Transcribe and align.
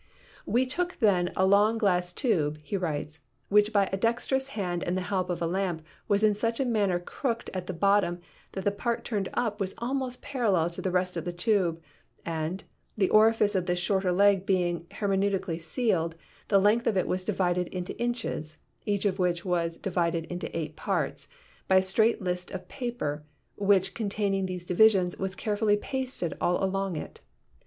"We 0.47 0.65
took 0.65 0.97
then 0.97 1.31
a 1.37 1.45
long 1.45 1.77
glass 1.77 2.11
tube," 2.11 2.57
he 2.63 2.75
writes, 2.75 3.19
"which 3.49 3.71
by 3.71 3.87
a 3.93 3.97
dexterous 3.97 4.47
hand 4.57 4.83
and 4.83 4.97
the 4.97 5.01
help 5.03 5.29
of 5.29 5.43
a 5.43 5.45
lamp 5.45 5.85
was 6.07 6.23
in 6.23 6.33
such 6.33 6.59
a 6.59 6.65
manner 6.65 6.97
crooked 6.99 7.51
at 7.53 7.67
the 7.67 7.73
bottom 7.73 8.19
that 8.53 8.63
the 8.63 8.71
part 8.71 9.05
turned 9.05 9.29
up 9.35 9.59
was 9.61 9.75
almost 9.77 10.23
parallel 10.23 10.71
to 10.71 10.81
the 10.81 10.89
rest 10.89 11.17
of 11.17 11.23
the 11.23 11.31
tube 11.31 11.79
and, 12.25 12.63
the 12.97 13.11
orifice 13.11 13.53
of 13.53 13.67
this 13.67 13.77
shorter 13.77 14.11
leg 14.11 14.43
being 14.43 14.87
hermetically 14.93 15.59
sealed, 15.59 16.15
the 16.47 16.57
length 16.59 16.87
of 16.87 16.97
it 16.97 17.07
was 17.07 17.23
divided 17.23 17.67
into 17.67 17.95
inches 18.01 18.57
(each 18.87 19.05
of 19.05 19.19
which 19.19 19.45
was 19.45 19.77
divided 19.77 20.25
into 20.31 20.57
eight 20.57 20.75
parts) 20.75 21.27
by 21.67 21.75
a 21.75 21.81
straight 21.83 22.23
list 22.23 22.49
of 22.49 22.67
paper, 22.67 23.23
which 23.55 23.93
containing 23.93 24.47
those 24.47 24.63
divisions, 24.63 25.19
was 25.19 25.35
carefully 25.35 25.77
pasted 25.77 26.33
all 26.41 26.63
along 26.63 26.95
it. 26.95 27.21